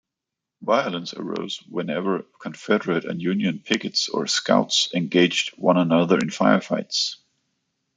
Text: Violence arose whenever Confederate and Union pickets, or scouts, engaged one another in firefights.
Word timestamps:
Violence 0.63 1.13
arose 1.13 1.59
whenever 1.69 2.23
Confederate 2.39 3.05
and 3.05 3.21
Union 3.21 3.59
pickets, 3.59 4.09
or 4.09 4.25
scouts, 4.25 4.89
engaged 4.95 5.51
one 5.59 5.77
another 5.77 6.15
in 6.17 6.29
firefights. 6.31 7.17